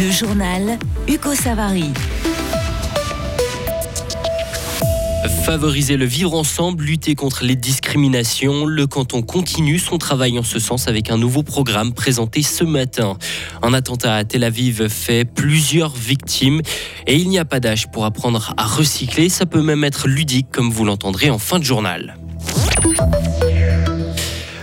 Le 0.00 0.12
journal 0.12 0.78
Hugo 1.08 1.34
Savary. 1.34 1.90
Favoriser 5.44 5.96
le 5.96 6.04
vivre 6.04 6.34
ensemble, 6.34 6.84
lutter 6.84 7.16
contre 7.16 7.44
les 7.44 7.56
discriminations, 7.56 8.64
le 8.64 8.86
canton 8.86 9.22
continue 9.22 9.80
son 9.80 9.98
travail 9.98 10.38
en 10.38 10.44
ce 10.44 10.60
sens 10.60 10.86
avec 10.86 11.10
un 11.10 11.18
nouveau 11.18 11.42
programme 11.42 11.94
présenté 11.94 12.42
ce 12.42 12.62
matin. 12.62 13.18
Un 13.62 13.74
attentat 13.74 14.14
à 14.14 14.22
Tel 14.22 14.44
Aviv 14.44 14.88
fait 14.88 15.24
plusieurs 15.24 15.94
victimes 15.96 16.60
et 17.08 17.16
il 17.16 17.28
n'y 17.28 17.40
a 17.40 17.44
pas 17.44 17.58
d'âge 17.58 17.90
pour 17.90 18.04
apprendre 18.04 18.54
à 18.56 18.66
recycler, 18.66 19.28
ça 19.28 19.46
peut 19.46 19.62
même 19.62 19.82
être 19.82 20.06
ludique 20.06 20.46
comme 20.52 20.70
vous 20.70 20.84
l'entendrez 20.84 21.30
en 21.30 21.38
fin 21.38 21.58
de 21.58 21.64
journal. 21.64 22.16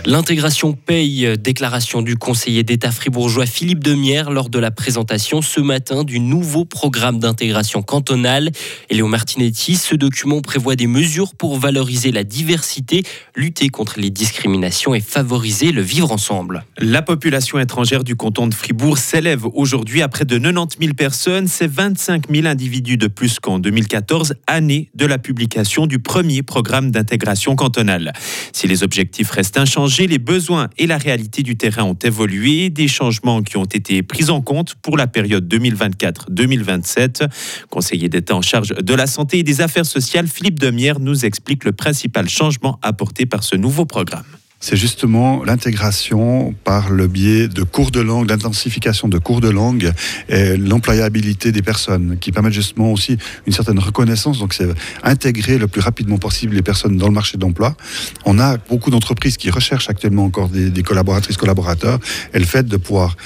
L'intégration 0.06 0.72
paye, 0.72 1.36
déclaration 1.36 2.00
du 2.00 2.14
conseiller 2.14 2.62
d'État 2.62 2.92
fribourgeois 2.92 3.44
Philippe 3.44 3.82
Demière 3.82 4.30
lors 4.30 4.48
de 4.48 4.60
la 4.60 4.70
présentation 4.70 5.42
ce 5.42 5.60
matin 5.60 6.04
du 6.04 6.20
nouveau 6.20 6.64
programme 6.64 7.18
d'intégration 7.18 7.82
cantonale. 7.82 8.52
Léo 8.88 9.08
Martinetti, 9.08 9.74
ce 9.74 9.96
document 9.96 10.42
prévoit 10.42 10.76
des 10.76 10.86
mesures 10.86 11.34
pour 11.34 11.58
valoriser 11.58 12.12
la 12.12 12.22
diversité, 12.22 13.02
lutter 13.34 13.68
contre 13.68 13.98
les 13.98 14.10
discriminations 14.10 14.94
et 14.94 15.00
favoriser 15.00 15.72
le 15.72 15.82
vivre 15.82 16.12
ensemble. 16.12 16.64
La 16.78 17.02
population 17.02 17.58
étrangère 17.58 18.04
du 18.04 18.14
canton 18.14 18.46
de 18.46 18.54
Fribourg 18.54 18.98
s'élève 18.98 19.44
aujourd'hui 19.54 20.02
à 20.02 20.08
près 20.08 20.24
de 20.24 20.38
90 20.38 20.76
000 20.78 20.94
personnes. 20.94 21.48
C'est 21.48 21.66
25 21.66 22.30
000 22.30 22.46
individus 22.46 22.96
de 22.96 23.08
plus 23.08 23.40
qu'en 23.40 23.58
2014, 23.58 24.34
année 24.46 24.88
de 24.94 25.04
la 25.04 25.18
publication 25.18 25.88
du 25.88 25.98
premier 25.98 26.44
programme 26.44 26.92
d'intégration 26.92 27.56
cantonale. 27.56 28.12
Si 28.52 28.68
les 28.68 28.84
objectifs 28.84 29.32
restent 29.32 29.58
inchangés, 29.58 29.95
les 30.04 30.18
besoins 30.18 30.68
et 30.76 30.86
la 30.86 30.98
réalité 30.98 31.42
du 31.42 31.56
terrain 31.56 31.84
ont 31.84 31.94
évolué, 31.94 32.68
des 32.68 32.88
changements 32.88 33.42
qui 33.42 33.56
ont 33.56 33.64
été 33.64 34.02
pris 34.02 34.28
en 34.28 34.42
compte 34.42 34.74
pour 34.82 34.98
la 34.98 35.06
période 35.06 35.52
2024-2027. 35.52 37.28
Conseiller 37.70 38.10
d'État 38.10 38.36
en 38.36 38.42
charge 38.42 38.74
de 38.74 38.94
la 38.94 39.06
santé 39.06 39.38
et 39.38 39.42
des 39.42 39.62
affaires 39.62 39.86
sociales, 39.86 40.28
Philippe 40.28 40.58
Demière 40.58 41.00
nous 41.00 41.24
explique 41.24 41.64
le 41.64 41.72
principal 41.72 42.28
changement 42.28 42.78
apporté 42.82 43.24
par 43.24 43.42
ce 43.42 43.56
nouveau 43.56 43.86
programme 43.86 44.35
c'est 44.60 44.76
justement 44.76 45.44
l'intégration 45.44 46.54
par 46.64 46.90
le 46.90 47.06
biais 47.06 47.46
de 47.48 47.62
cours 47.62 47.90
de 47.90 48.00
langue, 48.00 48.26
d'intensification 48.26 49.08
de 49.08 49.18
cours 49.18 49.40
de 49.40 49.50
langue 49.50 49.92
et 50.28 50.56
l'employabilité 50.56 51.52
des 51.52 51.62
personnes 51.62 52.18
qui 52.18 52.32
permettent 52.32 52.54
justement 52.54 52.92
aussi 52.92 53.18
une 53.46 53.52
certaine 53.52 53.78
reconnaissance. 53.78 54.38
Donc 54.38 54.54
c'est 54.54 54.68
intégrer 55.02 55.58
le 55.58 55.68
plus 55.68 55.80
rapidement 55.80 56.18
possible 56.18 56.54
les 56.54 56.62
personnes 56.62 56.96
dans 56.96 57.08
le 57.08 57.14
marché 57.14 57.36
d'emploi. 57.38 57.76
On 58.24 58.38
a 58.38 58.56
beaucoup 58.56 58.90
d'entreprises 58.90 59.36
qui 59.36 59.50
recherchent 59.50 59.90
actuellement 59.90 60.24
encore 60.24 60.48
des, 60.48 60.82
collaboratrices, 60.82 61.36
collaborateurs 61.36 62.00
et 62.32 62.38
le 62.38 62.46
fait 62.46 62.66
de 62.66 62.76
pouvoir 62.76 63.16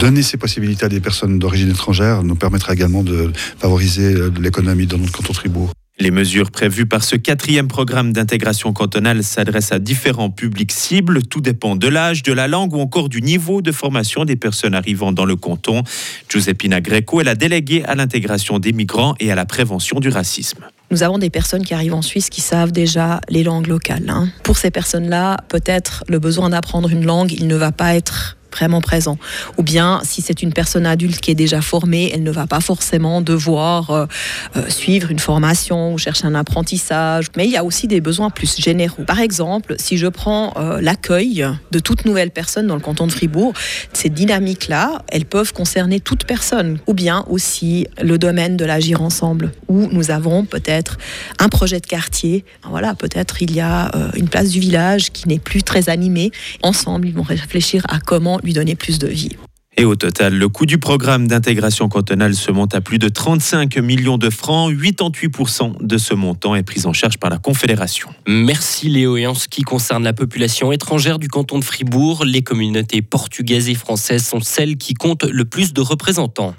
donner 0.00 0.22
ces 0.22 0.36
possibilités 0.36 0.84
à 0.84 0.88
des 0.88 1.00
personnes 1.00 1.38
d'origine 1.38 1.70
étrangère 1.70 2.22
nous 2.22 2.36
permettra 2.36 2.74
également 2.74 3.02
de 3.02 3.32
favoriser 3.58 4.14
l'économie 4.40 4.86
dans 4.86 4.98
notre 4.98 5.12
canton 5.12 5.32
Fribourg. 5.32 5.72
Les 6.00 6.10
mesures 6.10 6.50
prévues 6.50 6.86
par 6.86 7.04
ce 7.04 7.14
quatrième 7.14 7.68
programme 7.68 8.12
d'intégration 8.12 8.72
cantonale 8.72 9.22
s'adressent 9.22 9.70
à 9.70 9.78
différents 9.78 10.28
publics 10.28 10.72
cibles. 10.72 11.22
Tout 11.22 11.40
dépend 11.40 11.76
de 11.76 11.86
l'âge, 11.86 12.24
de 12.24 12.32
la 12.32 12.48
langue 12.48 12.74
ou 12.74 12.80
encore 12.80 13.08
du 13.08 13.22
niveau 13.22 13.62
de 13.62 13.70
formation 13.70 14.24
des 14.24 14.34
personnes 14.34 14.74
arrivant 14.74 15.12
dans 15.12 15.24
le 15.24 15.36
canton. 15.36 15.84
Giuseppina 16.28 16.80
Greco 16.80 17.20
est 17.20 17.24
la 17.24 17.36
déléguée 17.36 17.84
à 17.84 17.94
l'intégration 17.94 18.58
des 18.58 18.72
migrants 18.72 19.14
et 19.20 19.30
à 19.30 19.36
la 19.36 19.46
prévention 19.46 20.00
du 20.00 20.08
racisme. 20.08 20.64
Nous 20.90 21.04
avons 21.04 21.18
des 21.18 21.30
personnes 21.30 21.64
qui 21.64 21.74
arrivent 21.74 21.94
en 21.94 22.02
Suisse 22.02 22.28
qui 22.28 22.40
savent 22.40 22.72
déjà 22.72 23.20
les 23.28 23.44
langues 23.44 23.68
locales. 23.68 24.10
Hein. 24.10 24.28
Pour 24.42 24.58
ces 24.58 24.72
personnes-là, 24.72 25.36
peut-être 25.48 26.02
le 26.08 26.18
besoin 26.18 26.50
d'apprendre 26.50 26.90
une 26.90 27.06
langue, 27.06 27.32
il 27.32 27.46
ne 27.46 27.56
va 27.56 27.70
pas 27.70 27.94
être 27.94 28.36
vraiment 28.54 28.80
présent. 28.80 29.18
Ou 29.58 29.62
bien, 29.62 30.00
si 30.04 30.22
c'est 30.22 30.42
une 30.42 30.52
personne 30.52 30.86
adulte 30.86 31.20
qui 31.20 31.30
est 31.30 31.34
déjà 31.34 31.60
formée, 31.60 32.10
elle 32.14 32.22
ne 32.22 32.30
va 32.30 32.46
pas 32.46 32.60
forcément 32.60 33.20
devoir 33.20 33.90
euh, 33.90 34.06
euh, 34.56 34.68
suivre 34.68 35.10
une 35.10 35.18
formation 35.18 35.92
ou 35.92 35.98
chercher 35.98 36.26
un 36.26 36.34
apprentissage. 36.34 37.26
Mais 37.36 37.46
il 37.46 37.50
y 37.50 37.56
a 37.56 37.64
aussi 37.64 37.88
des 37.88 38.00
besoins 38.00 38.30
plus 38.30 38.56
généraux. 38.58 39.02
Par 39.04 39.20
exemple, 39.20 39.74
si 39.78 39.98
je 39.98 40.06
prends 40.06 40.52
euh, 40.56 40.80
l'accueil 40.80 41.46
de 41.72 41.78
toute 41.80 42.04
nouvelle 42.04 42.30
personne 42.30 42.66
dans 42.66 42.76
le 42.76 42.80
canton 42.80 43.06
de 43.06 43.12
Fribourg, 43.12 43.52
ces 43.92 44.08
dynamiques-là, 44.08 45.02
elles 45.08 45.24
peuvent 45.24 45.52
concerner 45.52 45.98
toute 45.98 46.24
personne. 46.24 46.78
Ou 46.86 46.94
bien 46.94 47.24
aussi 47.28 47.86
le 48.00 48.18
domaine 48.18 48.56
de 48.56 48.64
l'agir 48.64 49.02
ensemble, 49.02 49.52
où 49.68 49.88
nous 49.90 50.10
avons 50.10 50.44
peut-être 50.44 50.98
un 51.40 51.48
projet 51.48 51.80
de 51.80 51.86
quartier. 51.86 52.44
Voilà, 52.68 52.94
peut-être 52.94 53.42
il 53.42 53.52
y 53.52 53.60
a 53.60 53.90
une 54.14 54.28
place 54.28 54.50
du 54.50 54.60
village 54.60 55.10
qui 55.10 55.28
n'est 55.28 55.38
plus 55.38 55.62
très 55.62 55.88
animée. 55.88 56.30
Ensemble, 56.62 57.08
ils 57.08 57.14
vont 57.14 57.22
réfléchir 57.22 57.82
à 57.88 57.98
comment 57.98 58.38
lui 58.44 58.52
donner 58.52 58.74
plus 58.74 58.98
de 58.98 59.08
vie. 59.08 59.30
Et 59.76 59.84
au 59.84 59.96
total, 59.96 60.34
le 60.38 60.48
coût 60.48 60.66
du 60.66 60.78
programme 60.78 61.26
d'intégration 61.26 61.88
cantonale 61.88 62.34
se 62.34 62.52
monte 62.52 62.74
à 62.76 62.80
plus 62.80 62.98
de 62.98 63.08
35 63.08 63.76
millions 63.78 64.18
de 64.18 64.30
francs. 64.30 64.72
88% 64.72 65.84
de 65.84 65.98
ce 65.98 66.14
montant 66.14 66.54
est 66.54 66.62
pris 66.62 66.86
en 66.86 66.92
charge 66.92 67.18
par 67.18 67.28
la 67.28 67.38
Confédération. 67.38 68.08
Merci 68.28 68.88
Léo. 68.88 69.16
Et 69.16 69.26
en 69.26 69.34
ce 69.34 69.48
qui 69.48 69.62
concerne 69.62 70.04
la 70.04 70.12
population 70.12 70.70
étrangère 70.70 71.18
du 71.18 71.26
canton 71.26 71.58
de 71.58 71.64
Fribourg, 71.64 72.24
les 72.24 72.42
communautés 72.42 73.02
portugaises 73.02 73.68
et 73.68 73.74
françaises 73.74 74.24
sont 74.24 74.40
celles 74.40 74.76
qui 74.76 74.94
comptent 74.94 75.24
le 75.24 75.44
plus 75.44 75.72
de 75.72 75.80
représentants. 75.80 76.54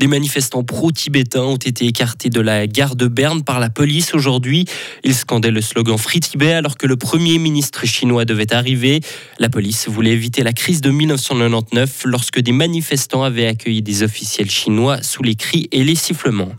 Des 0.00 0.06
manifestants 0.06 0.64
pro-tibétains 0.64 1.42
ont 1.42 1.56
été 1.56 1.84
écartés 1.84 2.30
de 2.30 2.40
la 2.40 2.66
gare 2.66 2.96
de 2.96 3.06
Berne 3.06 3.44
par 3.44 3.60
la 3.60 3.68
police 3.68 4.14
aujourd'hui. 4.14 4.64
Ils 5.04 5.14
scandaient 5.14 5.50
le 5.50 5.60
slogan 5.60 5.98
Free 5.98 6.20
Tibet 6.20 6.54
alors 6.54 6.78
que 6.78 6.86
le 6.86 6.96
premier 6.96 7.36
ministre 7.36 7.84
chinois 7.84 8.24
devait 8.24 8.54
arriver. 8.54 9.02
La 9.38 9.50
police 9.50 9.88
voulait 9.88 10.12
éviter 10.12 10.42
la 10.42 10.54
crise 10.54 10.80
de 10.80 10.88
1999 10.88 12.04
lorsque 12.06 12.40
des 12.40 12.52
manifestants 12.52 13.24
avaient 13.24 13.46
accueilli 13.46 13.82
des 13.82 14.02
officiels 14.02 14.48
chinois 14.48 15.02
sous 15.02 15.22
les 15.22 15.34
cris 15.34 15.68
et 15.70 15.84
les 15.84 15.96
sifflements. 15.96 16.54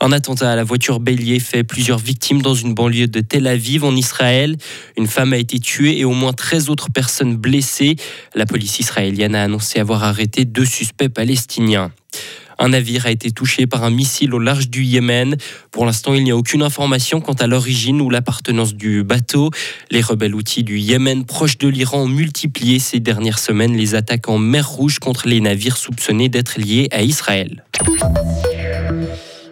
Un 0.00 0.10
attentat 0.10 0.50
à 0.50 0.56
la 0.56 0.64
voiture 0.64 0.98
bélier 0.98 1.38
fait 1.38 1.62
plusieurs 1.62 1.98
victimes 1.98 2.42
dans 2.42 2.54
une 2.54 2.74
banlieue 2.74 3.06
de 3.06 3.20
Tel 3.20 3.46
Aviv 3.46 3.84
en 3.84 3.94
Israël. 3.94 4.56
Une 4.96 5.06
femme 5.06 5.32
a 5.32 5.38
été 5.38 5.60
tuée 5.60 6.00
et 6.00 6.04
au 6.04 6.12
moins 6.12 6.32
13 6.32 6.68
autres 6.68 6.90
personnes 6.90 7.36
blessées. 7.36 7.94
La 8.34 8.44
police 8.44 8.80
israélienne 8.80 9.36
a 9.36 9.44
annoncé 9.44 9.78
avoir 9.78 10.02
arrêté 10.02 10.44
deux 10.44 10.64
suspects 10.64 11.08
palestiniens. 11.08 11.92
Un 12.58 12.70
navire 12.70 13.06
a 13.06 13.10
été 13.10 13.30
touché 13.30 13.66
par 13.66 13.84
un 13.84 13.90
missile 13.90 14.34
au 14.34 14.38
large 14.38 14.70
du 14.70 14.82
Yémen. 14.82 15.36
Pour 15.70 15.84
l'instant, 15.86 16.14
il 16.14 16.24
n'y 16.24 16.30
a 16.30 16.36
aucune 16.36 16.62
information 16.62 17.20
quant 17.20 17.34
à 17.34 17.46
l'origine 17.46 18.00
ou 18.00 18.10
l'appartenance 18.10 18.74
du 18.74 19.02
bateau. 19.02 19.50
Les 19.90 20.00
rebelles 20.00 20.34
outils 20.34 20.64
du 20.64 20.78
Yémen 20.78 21.24
proches 21.24 21.58
de 21.58 21.68
l'Iran 21.68 22.02
ont 22.02 22.08
multiplié 22.08 22.78
ces 22.78 23.00
dernières 23.00 23.38
semaines 23.38 23.76
les 23.76 23.94
attaques 23.94 24.28
en 24.28 24.38
mer 24.38 24.68
Rouge 24.68 24.98
contre 24.98 25.28
les 25.28 25.40
navires 25.40 25.76
soupçonnés 25.76 26.28
d'être 26.28 26.58
liés 26.58 26.88
à 26.90 27.02
Israël. 27.02 27.64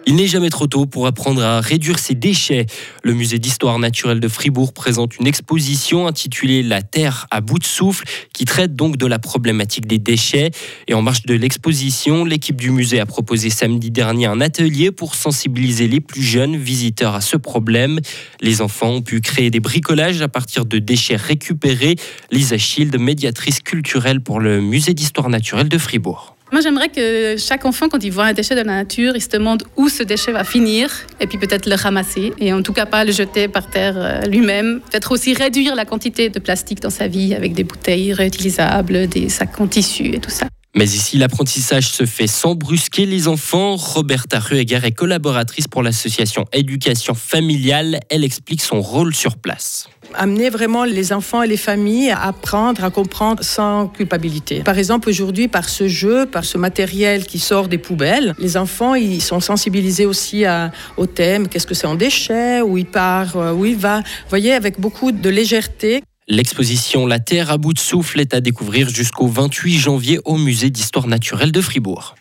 Il 0.07 0.17
n'est 0.17 0.27
jamais 0.27 0.51
trop 0.51 0.67
tôt 0.67 0.85
pour 0.85 1.07
apprendre 1.07 1.43
à 1.43 1.59
réduire 1.61 1.97
ses 1.97 2.13
déchets. 2.13 2.67
Le 3.03 3.15
musée 3.15 3.39
d'histoire 3.39 3.79
naturelle 3.79 4.19
de 4.19 4.27
Fribourg 4.27 4.71
présente 4.71 5.17
une 5.17 5.25
exposition 5.25 6.05
intitulée 6.05 6.61
La 6.61 6.83
Terre 6.83 7.25
à 7.31 7.41
bout 7.41 7.57
de 7.57 7.63
souffle 7.63 8.05
qui 8.31 8.45
traite 8.45 8.75
donc 8.75 8.97
de 8.97 9.07
la 9.07 9.17
problématique 9.17 9.87
des 9.87 9.97
déchets. 9.97 10.51
Et 10.87 10.93
en 10.93 11.01
marge 11.01 11.23
de 11.23 11.33
l'exposition, 11.33 12.23
l'équipe 12.23 12.55
du 12.55 12.69
musée 12.69 12.99
a 12.99 13.07
proposé 13.07 13.49
samedi 13.49 13.89
dernier 13.89 14.27
un 14.27 14.41
atelier 14.41 14.91
pour 14.91 15.15
sensibiliser 15.15 15.87
les 15.87 16.01
plus 16.01 16.21
jeunes 16.21 16.55
visiteurs 16.55 17.15
à 17.15 17.21
ce 17.21 17.35
problème. 17.35 17.99
Les 18.41 18.61
enfants 18.61 18.89
ont 18.89 19.01
pu 19.01 19.21
créer 19.21 19.49
des 19.49 19.59
bricolages 19.59 20.21
à 20.21 20.27
partir 20.27 20.65
de 20.65 20.77
déchets 20.77 21.15
récupérés. 21.15 21.95
Lisa 22.31 22.59
Schild, 22.59 22.95
médiatrice 22.99 23.59
culturelle 23.59 24.21
pour 24.21 24.39
le 24.39 24.61
musée 24.61 24.93
d'histoire 24.93 25.29
naturelle 25.29 25.69
de 25.69 25.79
Fribourg. 25.79 26.34
Moi, 26.55 26.61
j'aimerais 26.61 26.87
que 26.87 27.35
chaque 27.37 27.65
enfant, 27.65 27.89
quand 27.89 28.01
il 28.01 28.13
voit 28.13 28.27
un 28.27 28.31
déchet 28.31 28.55
de 28.55 28.61
la 28.61 28.75
nature, 28.75 29.11
il 29.13 29.21
se 29.21 29.27
demande 29.27 29.65
où 29.75 29.89
ce 29.89 30.03
déchet 30.03 30.31
va 30.31 30.45
finir, 30.45 30.89
et 31.19 31.27
puis 31.27 31.37
peut-être 31.37 31.65
le 31.65 31.75
ramasser, 31.75 32.31
et 32.39 32.53
en 32.53 32.61
tout 32.61 32.71
cas 32.71 32.85
pas 32.85 33.03
le 33.03 33.11
jeter 33.11 33.49
par 33.49 33.69
terre 33.69 33.95
euh, 33.97 34.21
lui-même. 34.21 34.79
Peut-être 34.89 35.11
aussi 35.11 35.33
réduire 35.33 35.75
la 35.75 35.83
quantité 35.83 36.29
de 36.29 36.39
plastique 36.39 36.79
dans 36.79 36.89
sa 36.89 37.09
vie 37.09 37.35
avec 37.35 37.51
des 37.55 37.65
bouteilles 37.65 38.13
réutilisables, 38.13 39.07
des 39.07 39.27
sacs 39.27 39.59
en 39.59 39.67
tissu 39.67 40.15
et 40.15 40.19
tout 40.21 40.29
ça. 40.29 40.47
Mais 40.77 40.85
ici, 40.85 41.17
l'apprentissage 41.17 41.89
se 41.89 42.05
fait 42.05 42.27
sans 42.27 42.55
brusquer 42.55 43.05
les 43.05 43.27
enfants. 43.27 43.75
Roberta 43.75 44.39
Rueger 44.39 44.79
est 44.85 44.93
collaboratrice 44.93 45.67
pour 45.67 45.83
l'association 45.83 46.45
Éducation 46.53 47.15
familiale. 47.15 47.99
Elle 48.09 48.23
explique 48.23 48.61
son 48.61 48.79
rôle 48.79 49.13
sur 49.13 49.35
place 49.35 49.89
amener 50.17 50.49
vraiment 50.49 50.83
les 50.83 51.13
enfants 51.13 51.41
et 51.43 51.47
les 51.47 51.57
familles 51.57 52.11
à 52.11 52.23
apprendre 52.23 52.83
à 52.83 52.89
comprendre 52.89 53.43
sans 53.43 53.87
culpabilité. 53.87 54.61
Par 54.61 54.77
exemple, 54.77 55.09
aujourd'hui, 55.09 55.47
par 55.47 55.69
ce 55.69 55.87
jeu, 55.87 56.25
par 56.25 56.45
ce 56.45 56.57
matériel 56.57 57.25
qui 57.25 57.39
sort 57.39 57.67
des 57.67 57.77
poubelles, 57.77 58.33
les 58.39 58.57
enfants, 58.57 58.95
ils 58.95 59.21
sont 59.21 59.39
sensibilisés 59.39 60.05
aussi 60.05 60.45
à, 60.45 60.71
au 60.97 61.05
thème, 61.05 61.47
qu'est-ce 61.47 61.67
que 61.67 61.75
c'est 61.75 61.87
en 61.87 61.95
déchets, 61.95 62.61
où 62.61 62.77
il 62.77 62.85
part, 62.85 63.37
euh, 63.37 63.53
où 63.53 63.65
il 63.65 63.77
va. 63.77 63.99
Vous 63.99 64.29
voyez, 64.29 64.53
avec 64.53 64.79
beaucoup 64.79 65.11
de 65.11 65.29
légèreté. 65.29 66.03
L'exposition 66.27 67.05
La 67.05 67.19
Terre 67.19 67.51
à 67.51 67.57
bout 67.57 67.73
de 67.73 67.79
souffle 67.79 68.19
est 68.19 68.33
à 68.33 68.41
découvrir 68.41 68.89
jusqu'au 68.89 69.27
28 69.27 69.77
janvier 69.77 70.19
au 70.25 70.37
musée 70.37 70.71
d'histoire 70.71 71.07
naturelle 71.07 71.51
de 71.51 71.61
Fribourg. 71.61 72.15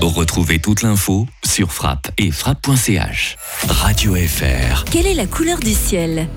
Retrouvez 0.00 0.58
toute 0.58 0.82
l'info 0.82 1.26
sur 1.44 1.72
frappe 1.72 2.10
et 2.18 2.30
frappe.ch. 2.30 3.36
Radio 3.68 4.14
FR. 4.14 4.84
Quelle 4.90 5.06
est 5.06 5.14
la 5.14 5.26
couleur 5.26 5.60
du 5.60 5.72
ciel? 5.72 6.28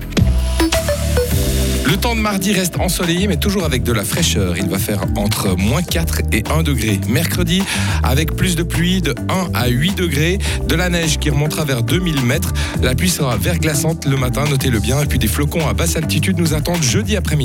Le 1.86 1.98
temps 1.98 2.16
de 2.16 2.20
mardi 2.20 2.52
reste 2.52 2.78
ensoleillé, 2.80 3.26
mais 3.28 3.36
toujours 3.36 3.64
avec 3.64 3.82
de 3.82 3.92
la 3.92 4.04
fraîcheur. 4.04 4.56
Il 4.56 4.68
va 4.68 4.78
faire 4.78 5.04
entre 5.16 5.54
moins 5.56 5.82
4 5.82 6.20
et 6.32 6.42
1 6.50 6.62
degré. 6.62 6.98
Mercredi, 7.08 7.62
avec 8.02 8.34
plus 8.34 8.56
de 8.56 8.62
pluie 8.62 9.02
de 9.02 9.14
1 9.28 9.50
à 9.52 9.68
8 9.68 9.94
degrés, 9.94 10.38
de 10.66 10.74
la 10.74 10.88
neige 10.88 11.18
qui 11.18 11.28
remontera 11.28 11.64
vers 11.64 11.82
2000 11.82 12.22
mètres. 12.22 12.54
La 12.82 12.94
pluie 12.94 13.10
sera 13.10 13.36
verglaçante 13.36 14.06
le 14.06 14.16
matin, 14.16 14.44
notez-le 14.48 14.80
bien. 14.80 15.02
Et 15.02 15.06
puis 15.06 15.18
des 15.18 15.28
flocons 15.28 15.68
à 15.68 15.74
basse 15.74 15.96
altitude 15.96 16.38
nous 16.38 16.54
attendent 16.54 16.82
jeudi 16.82 17.16
après-midi. 17.16 17.34